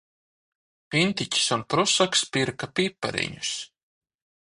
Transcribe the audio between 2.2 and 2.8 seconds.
pirka